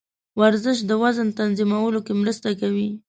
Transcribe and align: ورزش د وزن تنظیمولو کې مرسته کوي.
ورزش 0.39 0.77
د 0.89 0.91
وزن 1.03 1.27
تنظیمولو 1.39 1.99
کې 2.05 2.13
مرسته 2.21 2.49
کوي. 2.61 2.87